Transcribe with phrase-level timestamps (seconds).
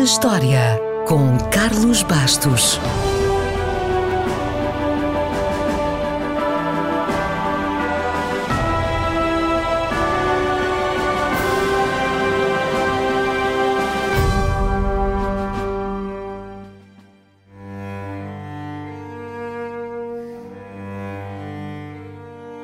[0.00, 2.80] na História, com Carlos Bastos.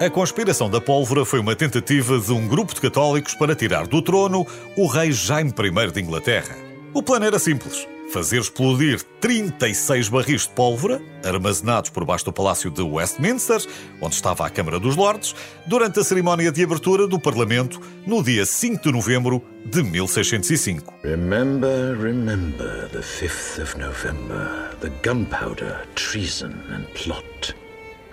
[0.00, 4.02] A conspiração da pólvora foi uma tentativa de um grupo de católicos para tirar do
[4.02, 4.44] trono
[4.76, 6.69] o rei Jaime I de Inglaterra.
[6.92, 12.70] O plano era simples: fazer explodir 36 barris de pólvora, armazenados por baixo do Palácio
[12.70, 13.60] de Westminster,
[14.00, 15.34] onde estava a Câmara dos Lordes,
[15.66, 20.92] durante a cerimónia de abertura do Parlamento no dia 5 de novembro de 1605.
[21.04, 27.54] Remember, remember the 5th of November, the gunpowder, treason and plot.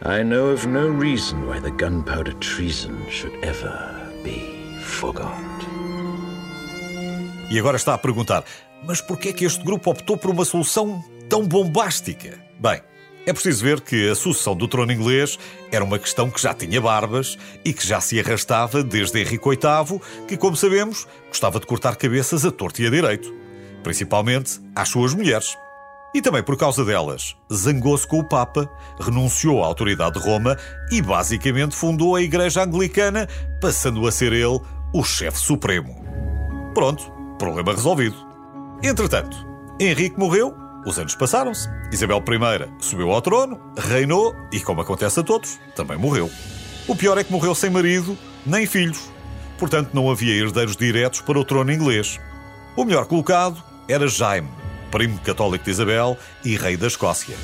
[0.06, 3.74] I know of no reason why the gunpowder treason should ever
[4.24, 5.58] be forgot.
[7.50, 8.44] E agora está a perguntar:
[8.84, 12.40] mas porquê é que este grupo optou por uma solução tão bombástica?
[12.60, 12.82] Bem,
[13.28, 15.38] é preciso ver que a sucessão do trono inglês
[15.70, 20.00] era uma questão que já tinha barbas e que já se arrastava desde Henrique VIII,
[20.26, 23.34] que, como sabemos, gostava de cortar cabeças a torto e a direito,
[23.84, 25.58] principalmente às suas mulheres.
[26.16, 30.58] E também por causa delas, zangou-se com o Papa, renunciou à autoridade de Roma
[30.90, 33.28] e basicamente fundou a Igreja Anglicana,
[33.60, 34.62] passando a ser ele
[34.94, 36.02] o chefe supremo.
[36.74, 38.27] Pronto, problema resolvido.
[38.84, 39.36] Entretanto,
[39.80, 45.24] Henrique morreu, os anos passaram-se, Isabel I subiu ao trono, reinou e, como acontece a
[45.24, 46.30] todos, também morreu.
[46.88, 49.10] O pior é que morreu sem marido nem filhos,
[49.58, 52.20] portanto não havia herdeiros diretos para o trono inglês.
[52.76, 54.50] O melhor colocado era Jaime,
[54.92, 57.36] primo católico de Isabel e rei da Escócia.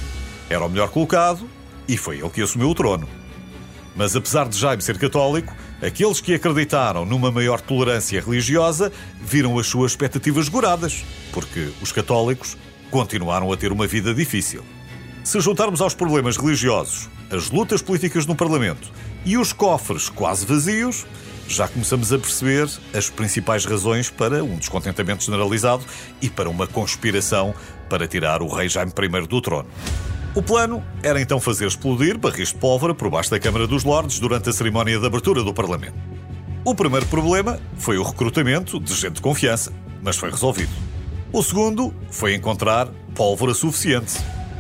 [0.50, 1.50] Era o melhor colocado
[1.88, 3.10] e foi ele que assumiu o trono.
[3.96, 9.68] Mas apesar de Jaime ser católico, aqueles que acreditaram numa maior tolerância religiosa viram as
[9.68, 12.58] suas expectativas goradas, porque os católicos
[12.90, 14.64] continuaram a ter uma vida difícil.
[15.24, 18.92] Se juntarmos aos problemas religiosos as lutas políticas no Parlamento
[19.26, 21.06] e os cofres quase vazios,
[21.48, 25.84] já começamos a perceber as principais razões para um descontentamento generalizado
[26.22, 27.54] e para uma conspiração
[27.90, 29.68] para tirar o rei Jaime I do trono.
[30.36, 34.18] O plano era então fazer explodir barris de pólvora por baixo da Câmara dos Lordes
[34.18, 35.94] durante a cerimónia de abertura do Parlamento.
[36.66, 40.72] O primeiro problema foi o recrutamento de gente de confiança, mas foi resolvido.
[41.32, 44.14] O segundo foi encontrar pólvora suficiente.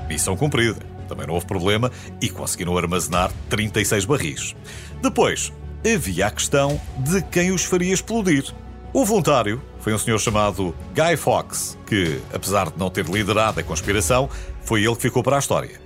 [0.07, 0.79] Missão cumprida.
[1.07, 1.91] Também não houve problema
[2.21, 4.55] e conseguiram armazenar 36 barris.
[5.01, 5.51] Depois,
[5.83, 8.45] havia a questão de quem os faria explodir.
[8.93, 13.63] O voluntário foi um senhor chamado Guy Fawkes, que, apesar de não ter liderado a
[13.63, 14.29] conspiração,
[14.61, 15.81] foi ele que ficou para a história.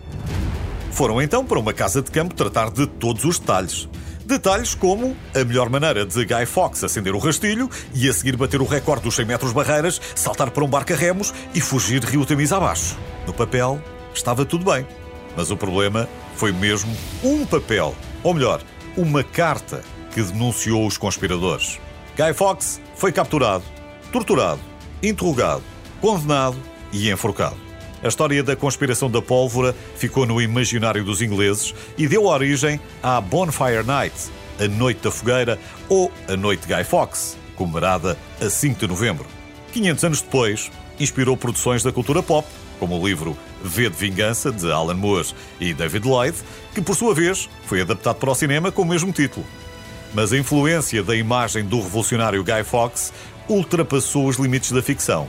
[0.92, 3.88] Foram então para uma casa de campo tratar de todos os detalhes.
[4.26, 8.60] Detalhes como a melhor maneira de Guy Fawkes acender o rastilho e a seguir bater
[8.60, 12.26] o recorde dos 100 metros barreiras, saltar para um barco a remos e fugir Rio
[12.26, 12.98] Tamis abaixo.
[13.26, 13.82] No papel,
[14.14, 14.86] estava tudo bem.
[15.34, 16.94] Mas o problema foi mesmo
[17.24, 17.96] um papel.
[18.22, 18.62] Ou melhor,
[18.98, 19.82] uma carta
[20.14, 21.80] que denunciou os conspiradores.
[22.18, 23.64] Guy Fawkes foi capturado,
[24.12, 24.60] torturado,
[25.04, 25.62] interrogado,
[26.02, 26.58] condenado
[26.92, 27.56] e enforcado.
[28.02, 33.22] A história da conspiração da pólvora ficou no imaginário dos ingleses e deu origem à
[33.22, 34.16] Bonfire Night,
[34.60, 39.28] a Noite da Fogueira ou a Noite Guy Fawkes, comemorada a 5 de novembro.
[39.72, 42.48] 500 anos depois, inspirou produções da cultura pop,
[42.80, 46.36] como o livro V de Vingança, de Alan Moore e David Lloyd,
[46.74, 49.46] que por sua vez foi adaptado para o cinema com o mesmo título.
[50.14, 53.12] Mas a influência da imagem do revolucionário Guy Fawkes
[53.48, 55.28] ultrapassou os limites da ficção.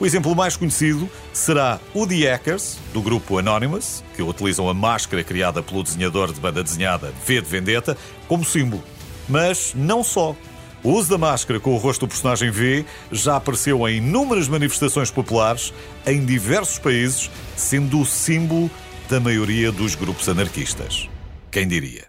[0.00, 5.22] O exemplo mais conhecido será o The Hackers, do grupo Anonymous, que utilizam a máscara
[5.22, 7.96] criada pelo desenhador de banda desenhada V de Vendetta
[8.26, 8.82] como símbolo.
[9.28, 10.34] Mas não só.
[10.82, 15.12] O uso da máscara com o rosto do personagem V já apareceu em inúmeras manifestações
[15.12, 15.72] populares
[16.04, 18.68] em diversos países, sendo o símbolo
[19.08, 21.08] da maioria dos grupos anarquistas.
[21.52, 22.08] Quem diria?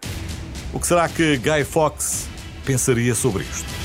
[0.72, 2.26] O que será que Guy Fawkes
[2.64, 3.83] pensaria sobre isto?